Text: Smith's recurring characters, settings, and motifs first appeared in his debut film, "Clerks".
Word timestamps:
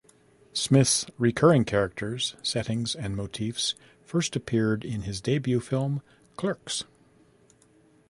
Smith's 0.53 1.05
recurring 1.19 1.63
characters, 1.63 2.35
settings, 2.41 2.95
and 2.95 3.15
motifs 3.15 3.75
first 4.03 4.35
appeared 4.35 4.83
in 4.83 5.03
his 5.03 5.21
debut 5.21 5.59
film, 5.59 6.01
"Clerks". 6.37 6.85